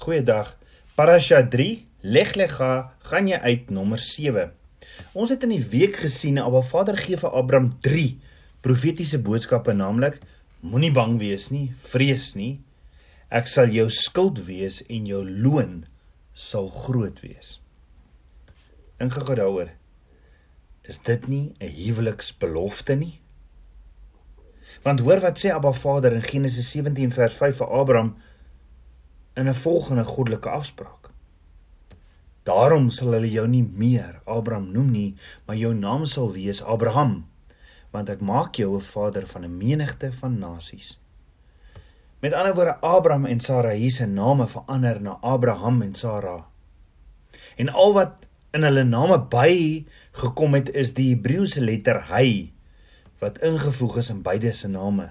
[0.00, 0.54] Goeiedag.
[0.96, 4.46] Parasha 3, Leg Lega, gaan jy uit nommer 7.
[5.12, 8.06] Ons het in die week gesien Abba Vader gee vir Abraham 3
[8.64, 10.16] profetiese boodskappe, naamlik
[10.64, 12.62] moenie bang wees nie, vrees nie.
[13.28, 15.82] Ek sal jou skild wees en jou loon
[16.32, 17.58] sal groot wees.
[19.04, 19.68] Gou daaroor.
[20.88, 23.20] Is dit nie 'n huweliksbelofte nie?
[24.82, 28.16] Want hoor wat sê Abba Vader in Genesis 17 vers 5 vir Abraham
[29.34, 31.10] in 'n volgende goddelike afspraak.
[32.42, 35.16] Daarom sal hulle jou nie meer Abraham noem nie,
[35.46, 37.26] maar jou naam sal wees Abraham,
[37.90, 40.98] want ek maak jou 'n vader van 'n menigte van nasies.
[42.20, 46.46] Met ander woorde, Abraham en Sara hier se name verander na Abraham en Sara.
[47.56, 52.52] En al wat in hulle name by gekom het is die Hebreëse letter hy
[53.20, 55.10] wat ingevoeg is in beide se name.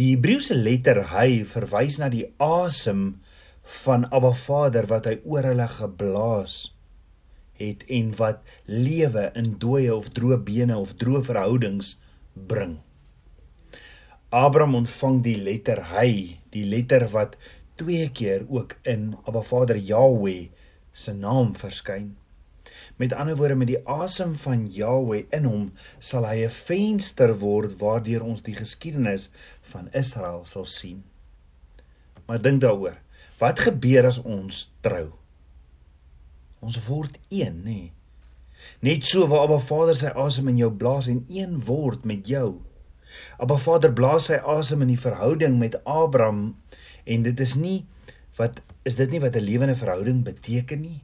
[0.00, 3.00] Die Hebreëse letter hy verwys na die asem
[3.82, 6.54] van Abba Vader wat hy oor hulle geblaas
[7.60, 11.90] het en wat lewe in dooie of droë bene of droë verhoudings
[12.52, 12.78] bring.
[14.32, 17.36] Abraham ontvang die letter hy, die letter wat
[17.76, 20.48] twee keer ook in Abba Vader Jahweh
[20.96, 22.14] se naam verskyn.
[23.00, 25.62] Met ander woorde met die asem van Jahweh in hom
[25.98, 29.30] sal hy 'n venster word waardeur ons die geskiedenis
[29.72, 31.00] van Israel sal sien.
[32.26, 32.98] Maar dink daaroor,
[33.38, 35.08] wat gebeur as ons trou?
[36.60, 37.64] Ons word een, nê?
[37.64, 37.92] Nee.
[38.80, 42.60] Net so waar Abba Vader sy asem in jou blaas en een word met jou.
[43.40, 46.56] Abba Vader blaas sy asem in die verhouding met Abraham
[47.04, 47.86] en dit is nie
[48.36, 51.00] wat is dit nie wat 'n lewende verhouding beteken nie?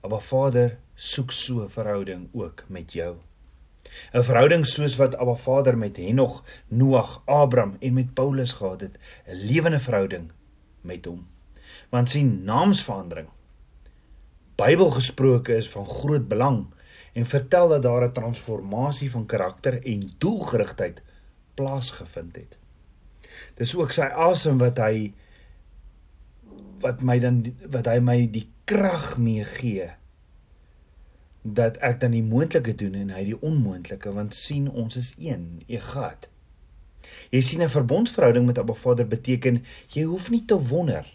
[0.00, 3.16] Abba Vader soek so 'n verhouding ook met jou.
[4.12, 8.98] 'n Verhouding soos wat Abba Vader met Henog, Noag, Abraham en met Paulus gehad het,
[9.26, 10.30] 'n lewende verhouding
[10.80, 11.26] met hom.
[11.88, 13.28] Want sien naamsverandering
[14.58, 16.66] Bybel gesproke is van groot belang
[17.12, 21.02] en vertel dat daar 'n transformasie van karakter en doelgerigtheid
[21.54, 22.58] plaasgevind het.
[23.54, 25.14] Dis ook sy asem wat hy
[26.80, 29.90] wat my dan wat hy my die krag mee gee
[31.42, 35.62] dat ek dan die moontlike doen en hy die onmoontlike want sien ons is een
[35.66, 36.28] egat
[37.32, 39.64] jy sien 'n verbondverhouding met Abba Vader beteken
[39.94, 41.06] jy hoef nie te wonder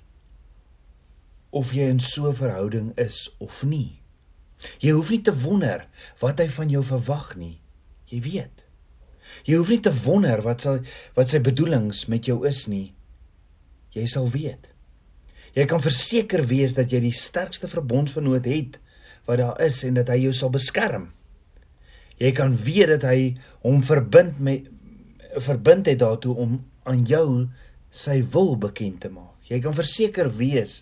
[1.54, 4.02] of jy in so 'n verhouding is of nie.
[4.80, 5.88] Jy hoef nie te wonder
[6.20, 7.60] wat hy van jou verwag nie
[8.06, 8.66] jy weet.
[9.44, 10.80] Jy hoef nie te wonder wat sy
[11.14, 12.94] wat sy bedoelings met jou is nie
[13.94, 14.73] jy sal weet
[15.54, 18.80] Jy kan verseker wees dat jy die sterkste verbondsvernoot het
[19.28, 21.12] wat daar is en dat hy jou sal beskerm.
[22.18, 23.34] Jy kan weet dat hy
[23.66, 24.70] hom verbind met
[25.34, 27.48] verbind het daartoe om aan jou
[27.90, 29.34] sy wil bekend te maak.
[29.50, 30.82] Jy kan verseker wees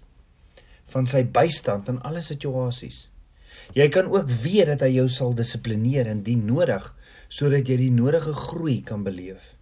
[0.91, 3.05] van sy bystand in alle situasies.
[3.75, 6.89] Jy kan ook weet dat hy jou sal dissiplineer indien nodig
[7.31, 9.55] sodat jy die nodige groei kan beleef.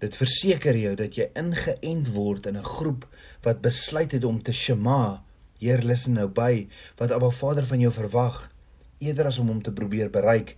[0.00, 3.06] Dit verseker jou dat jy ingeënt word in 'n groep
[3.44, 5.22] wat besluit het om te shema,
[5.60, 8.50] Heer luister nou by wat Abba Vader van jou verwag,
[8.98, 10.56] eerder as om hom te probeer bereik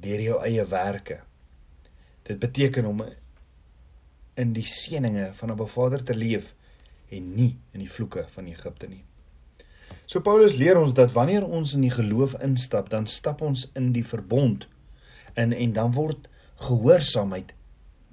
[0.00, 1.20] deur jou eie werke.
[2.26, 3.04] Dit beteken om
[4.34, 6.54] in die seëninge van Abba Vader te leef
[7.10, 9.04] en nie in die vloeke van Egipte nie.
[10.06, 13.92] So Paulus leer ons dat wanneer ons in die geloof instap, dan stap ons in
[13.94, 14.66] die verbond
[15.38, 16.26] in en dan word
[16.66, 17.54] gehoorsaamheid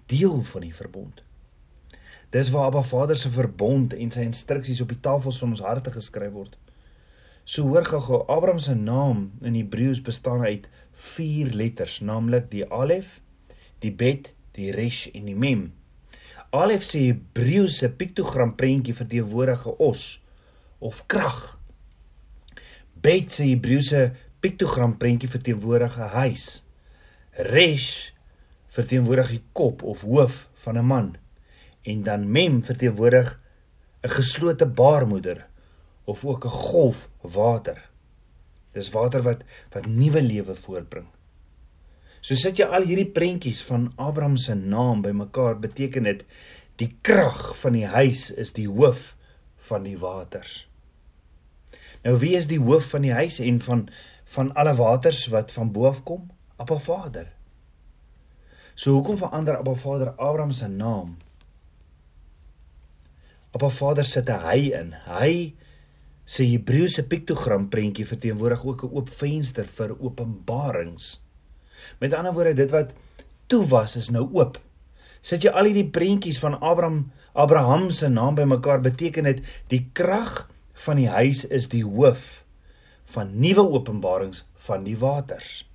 [0.07, 1.21] deel van die verbond.
[2.29, 5.93] Dis waar Abba Vader se verbond en sy instruksies op die tafels van ons harte
[5.93, 6.57] geskryf word.
[7.47, 13.21] So hoor gou-gou, Abraham se naam in Hebreëus bestaan uit 4 letters, naamlik die Alef,
[13.79, 15.69] die Bet, die Resh en die Mem.
[16.51, 20.19] Alef se Hebreëse piktogram prentjie verteenwoordig 'n os
[20.79, 21.57] of krag.
[22.93, 26.63] Bet se Hebreëse piktogram prentjie verteenwoordig 'n huis.
[27.31, 28.11] Resh
[28.77, 31.15] verteenwoordig die kop of hoof van 'n man
[31.81, 33.39] en dan mem verteenwoordig
[34.03, 35.47] 'n geslote baarmoeder
[36.03, 37.89] of ook 'n golf water.
[38.71, 39.43] Dis water wat
[39.73, 41.07] wat nuwe lewe voortbring.
[42.21, 46.25] So sit jy al hierdie prentjies van Abraham se naam bymekaar beteken dit
[46.75, 49.15] die krag van die huis is die hoof
[49.55, 50.67] van die waters.
[52.03, 53.89] Nou wie is die hoof van die huis en van
[54.25, 56.31] van alle waters wat van bo af kom?
[56.55, 57.36] Appa Vader.
[58.77, 61.15] So hoekom verander Abba Vader Abraham se naam?
[63.57, 64.93] Abba Vader sit 'n hy in.
[65.09, 65.53] Hy
[66.25, 71.21] se Hebreëse piktogram prentjie verteenwoordig ook 'n oop venster vir openbarings.
[71.99, 72.93] Met ander woorde, dit wat
[73.47, 74.61] toe was is nou oop.
[75.21, 80.49] Sit jy al hierdie prentjies van Abraham Abraham se naam bymekaar beteken dit die krag
[80.73, 82.43] van die huis is die hoof
[83.05, 85.65] van nuwe openbarings van die waters.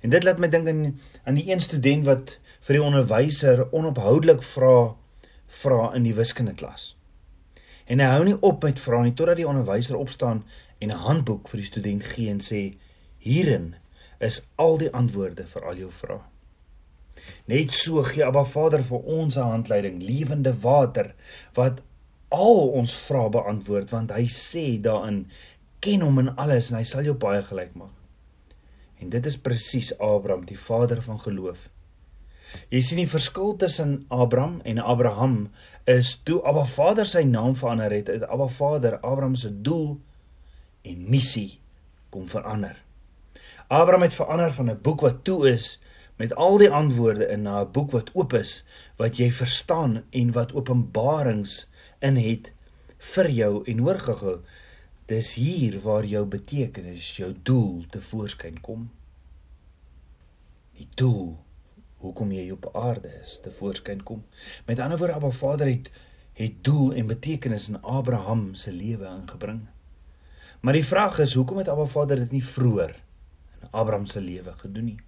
[0.00, 0.86] En dit laat my dink aan
[1.24, 4.96] aan die een student wat vir die onderwyser onophoudelik vra
[5.60, 6.94] vra in die wiskundeklas.
[7.90, 10.44] En hy hou nie op met vra nie totdat die onderwyser opstaan
[10.78, 12.76] en 'n handboek vir die student gee en sê
[13.18, 13.74] hierin
[14.18, 16.20] is al die antwoorde vir al jou vrae.
[17.46, 21.14] Net so gee Abba Vader vir ons 'n handleiding, lewende water
[21.54, 21.82] wat
[22.28, 25.26] al ons vrae beantwoord want hy sê daarin
[25.80, 27.99] ken hom in alles en hy sal jou baie gelyk maak.
[29.00, 31.68] En dit is presies Abraham, die vader van geloof.
[32.70, 35.36] Jy sien die verskil tussen Abraham en Abraham
[35.90, 39.98] is toe Abba Vader sy naam verander het, het Abba Vader Abraham se doel
[40.82, 41.60] en missie
[42.10, 42.74] kom verander.
[43.70, 45.78] Abraham het verander van 'n boek wat toe is
[46.16, 48.64] met al die antwoorde in na 'n boek wat oop is
[48.96, 51.68] wat jy verstaan en wat openbarings
[52.00, 52.52] in het
[53.14, 54.40] vir jou en hoor gehou
[55.10, 58.86] dis hier waar jou betekenis jou doel te voorskyn kom
[60.78, 61.34] die doel
[62.04, 64.24] hoekom jy op aarde is te voorskyn kom
[64.70, 65.92] met ander woorde Abba Vader het
[66.40, 69.66] het doel en betekenis in Abraham se lewe ingebring
[70.60, 72.96] maar die vraag is hoekom het Abba Vader dit nie vroeër
[73.60, 75.00] in Abraham se lewe gedoen nie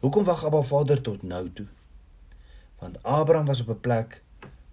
[0.00, 1.66] Hoekom wag Abba Vader tot nou toe?
[2.78, 4.22] Want Abraham was op 'n plek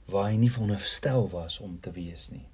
[0.05, 2.45] waar hy nie veronderstel was om te wees nie.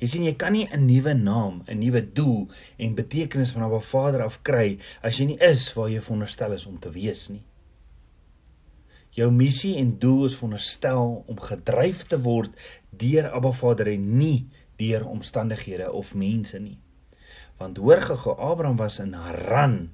[0.00, 2.48] Jy sien jy kan nie 'n nuwe naam, 'n nuwe doel
[2.78, 6.66] en betekenis van Abba Vader af kry as jy nie is waar jy veronderstel is
[6.66, 7.44] om te wees nie.
[9.10, 12.50] Jou missie en doel is veronderstel om gedryf te word
[12.90, 16.78] deur Abba Vader en nie deur omstandighede of mense nie.
[17.58, 19.90] Want hoor gou, Abraham was in Haran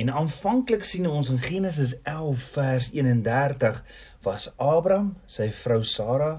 [0.00, 3.82] En aanvanklik sien ons in Genesis 11 vers 31
[4.24, 6.30] was Abraham, sy vrou Sara,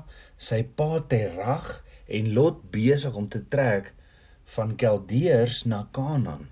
[0.41, 1.67] sy pa Terag
[2.11, 3.93] en Lot besig om te trek
[4.55, 6.49] van Keldeërs na Kanaan.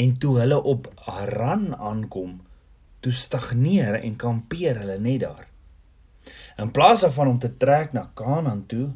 [0.00, 2.38] En toe hulle op Haran aankom,
[3.04, 5.46] toe stagneer en kampeer hulle net daar.
[6.60, 8.90] In plaas daarvan om te trek na Kanaan toe,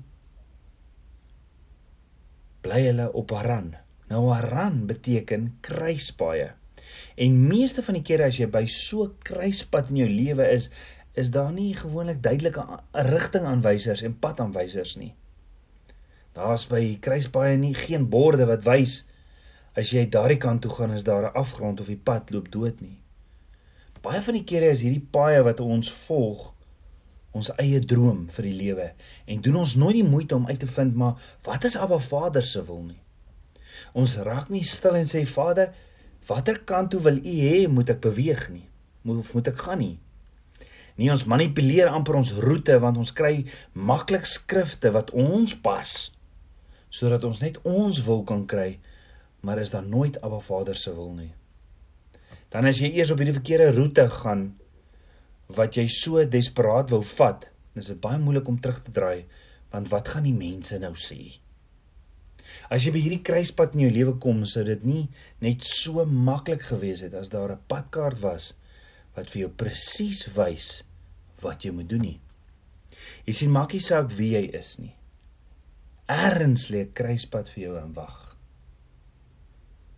[2.64, 3.74] bly hulle op Haran.
[4.08, 6.52] Nou Haran beteken kruispaaie.
[7.20, 10.70] En meeste van die kere as jy by so 'n kruispad in jou lewe is,
[11.14, 15.12] is daar nie gewoonlik duidelike rigtingaanwysers en padaanwysers nie.
[16.34, 19.04] Daar's by kruispaaie nie geen borde wat wys
[19.78, 22.80] as jy daardie kant toe gaan is daar 'n afgrond of die pad loop dood
[22.80, 22.98] nie.
[24.02, 26.50] Baie van die kere is hierdie paaie wat ons volg
[27.34, 28.92] ons eie droom vir die lewe
[29.26, 32.42] en doen ons nooit die moeite om uit te vind maar wat is Abba Vader
[32.42, 33.00] se wil nie.
[33.92, 35.72] Ons raak nie stil en sê Vader,
[36.28, 38.68] watter kant toe wil U hê moet ek beweeg nie?
[39.02, 39.98] Moet moet ek gaan nie?
[40.94, 43.44] Nee, ons manipuleer amper ons roete want ons kry
[43.74, 45.94] maklik skrifte wat ons pas
[46.94, 48.76] sodat ons net ons wil kan kry,
[49.42, 51.32] maar is dan nooit Abba Vader se wil nie.
[52.54, 54.52] Dan as jy eers op hierdie verkeerde roete gaan
[55.58, 59.26] wat jy so desperaat wou vat, is dit baie moeilik om terug te draai
[59.74, 61.18] want wat gaan die mense nou sê?
[62.70, 65.08] As jy by hierdie kruispunt in jou lewe kom, sou dit nie
[65.42, 68.52] net so maklik gewees het as daar 'n padkaart was
[69.14, 70.68] wat vir jou presies wys
[71.42, 72.18] wat jy moet doen nie.
[73.26, 74.94] Jy sien maak nie saak wie jy is nie.
[76.10, 78.36] Ergens lê 'n kruispunt vir jou in wag.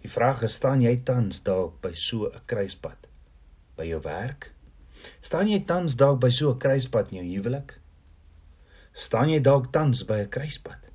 [0.03, 3.09] Die vraag is, staan jy tans dalk by so 'n kruispunt
[3.77, 4.53] by jou werk?
[5.21, 7.81] Staan jy tans dalk by so 'n kruispunt in jou huwelik?
[8.95, 10.87] Staan jy dalk tans by 'n kruispunt?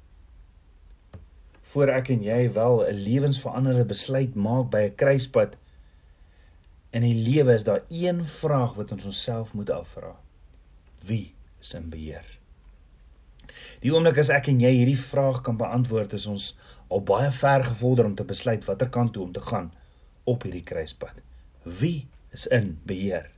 [1.71, 5.55] voor ek en jy wel 'n lewensveranderende besluit maak by 'n kruispunt
[6.91, 10.11] in die lewe is daar een vraag wat ons onsself moet afvra.
[11.07, 11.33] Wie
[11.63, 12.27] is in beheer?
[13.81, 16.51] Die oomblik as ek en jy hierdie vraag kan beantwoord, is ons
[16.91, 19.71] al baie ver gevorder om te besluit watter kant toe om te gaan
[20.27, 21.23] op hierdie kruispunt.
[21.63, 23.29] Wie is in beheer?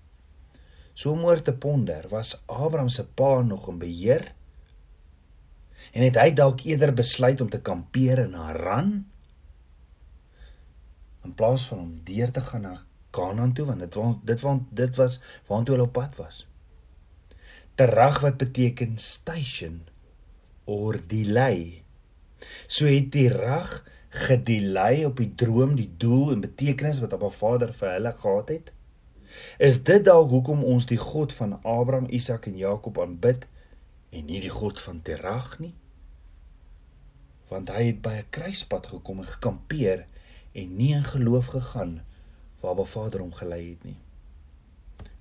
[0.93, 4.31] So om oor te ponder, was Abraham se pa nog in beheer?
[5.93, 8.93] En het hy dalk eerder besluit om te kampeer in Haran
[11.23, 12.73] in plaas van om deur te gaan na
[13.13, 16.43] Kanaan toe want dit was dit was dit was waartoe hulle op pad was.
[17.75, 19.81] Terag wat beteken station
[20.65, 21.83] or delay.
[22.67, 23.81] So het die rag
[24.13, 28.71] gedelay op die droom, die doel en betekenis wat Abba Vader vir hulle gehad het.
[29.57, 33.47] Is dit dalk hoekom ons die God van Abraham, Isak en Jakob aanbid
[34.13, 35.73] en nie die God van Terag nie.
[37.49, 40.05] Want hy het by 'n kruispunt gekom en gekampeer
[40.53, 42.01] en nie in geloof gegaan
[42.63, 43.99] waar Ba Vader hom gelei het nie.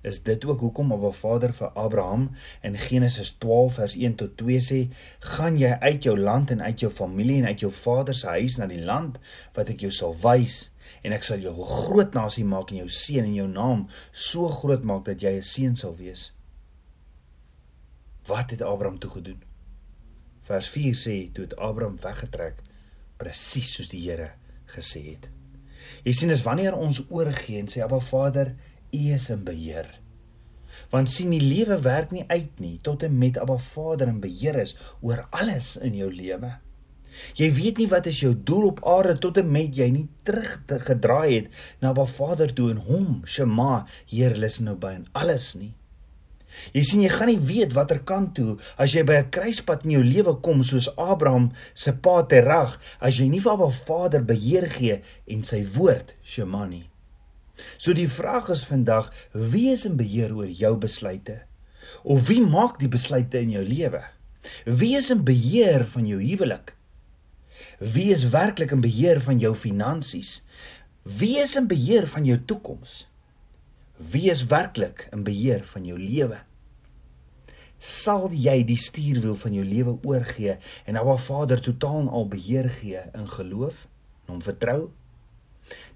[0.03, 2.25] is dit ook hoekom Abba Vader vir Abraham
[2.61, 4.79] in Genesis 12 vers 1 tot 2 sê:
[5.19, 8.57] "Gaan jy uit jou land en uit jou familie en uit jou vader se huis
[8.57, 9.19] na die land
[9.53, 10.71] wat ek jou sal wys,
[11.03, 14.47] en ek sal jou 'n groot nasie maak en jou seën en jou naam so
[14.47, 16.31] groot maak dat jy 'n seën sal wees."
[18.25, 19.41] Wat het Abraham toe gedoen?
[20.41, 22.61] Vers 4 sê toe het Abraham weggetrek
[23.17, 24.31] presies soos die Here
[24.65, 25.29] gesê het.
[26.03, 28.53] Jy sien as wanneer ons oorgee en sê Abba Vader,
[28.93, 29.87] U is in beheer.
[30.93, 34.59] Want sien die lewe werk nie uit nie tot en met Abba Vader in beheer
[34.61, 36.51] is oor alles in jou lewe.
[37.37, 40.55] Jy weet nie wat is jou doel op aarde tot en met jy nie terug
[40.69, 45.07] te gedraai het na Abba Vader toe en hom, Shema, Heer, luister nou by en
[45.23, 45.73] alles nie.
[46.73, 49.95] Jy sien jy gaan nie weet watter kant toe as jy by 'n kruispunt in
[49.97, 54.69] jou lewe kom soos Abraham se pa Terag as jy nie vir Abba Vader beheer
[54.69, 56.89] gee en sy woord Shema nie.
[57.77, 61.41] So die vraag is vandag, wie is in beheer oor jou besluite?
[62.03, 64.03] Of wie maak die besluite in jou lewe?
[64.65, 66.73] Wie is in beheer van jou huwelik?
[67.79, 70.41] Wie is werklik in beheer van jou finansies?
[71.03, 73.03] Wie is in beheer van jou toekoms?
[73.97, 76.39] Wie is werklik in beheer van jou lewe?
[77.77, 80.55] Sal jy die stuurwiel van jou lewe oorgee
[80.87, 83.85] en na Vader totaal al beheer gee in geloof
[84.25, 84.89] en hom vertrou?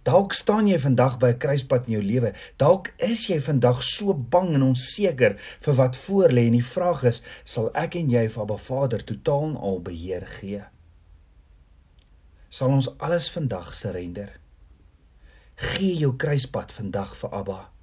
[0.05, 2.33] Dalk staan jy vandag by 'n kruispunt in jou lewe.
[2.57, 7.21] Dalk is jy vandag so bang en onseker vir wat voorlê en die vraag is,
[7.45, 10.63] sal ek en jy vir Abba Vader totaal en al beheer gee?
[12.49, 14.39] Sal ons alles vandag surrender?
[15.55, 17.76] Gee jou kruispunt vandag vir Abba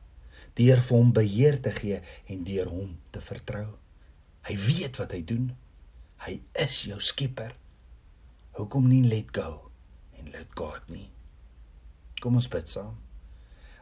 [0.58, 3.66] deur vir hom beheer te gee en deur hom te vertrou.
[4.48, 5.50] Hy weet wat hy doen.
[6.24, 7.54] Hy is jou skepper.
[8.58, 9.70] Hoekom nie let go
[10.18, 11.08] en let God nie?
[12.22, 12.94] Kom ons bid saam.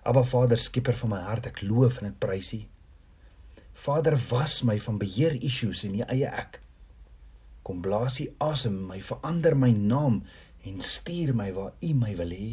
[0.02, 2.62] Aba Vader, skieper van my hart, ek loof en ek prys U.
[3.84, 6.58] Vader, was my van beheer issues in U eie ek.
[7.62, 10.22] Kom blaas U asem in my, verander my naam
[10.66, 12.50] en stuur my waar U my wil hê.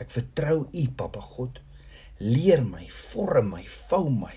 [0.00, 1.62] Ek vertrou U, Papa God.
[2.20, 4.34] Leer my, vorm my, vou my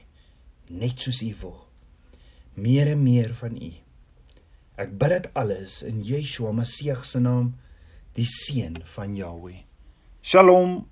[0.71, 1.57] net soos U wil.
[2.55, 3.71] Meer en meer van U.
[4.79, 7.53] Ek bid dit alles in Yeshua Messie se naam,
[8.15, 9.65] die seun van Jahweh.
[10.23, 10.85] Shalom